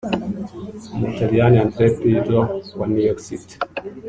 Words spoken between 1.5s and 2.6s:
Andrea Pirlo